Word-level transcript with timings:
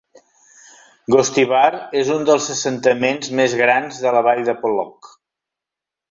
Gostivar 1.15 1.67
és 1.99 2.09
un 2.15 2.25
dels 2.29 2.47
assentaments 2.53 3.29
més 3.41 3.53
grans 3.59 3.99
de 4.07 4.15
la 4.15 4.23
vall 4.29 4.41
de 4.49 4.57
Polog. 4.63 5.11